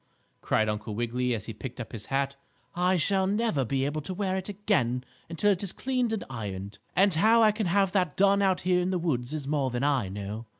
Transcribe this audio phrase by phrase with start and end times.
[0.41, 2.35] cried Uncle Wiggily, as he picked up his hat.
[2.73, 6.79] "I shall never be able to wear it again until it is cleaned and ironed.
[6.95, 9.83] And how I can have that done out here in the woods is more than
[9.83, 10.47] I know."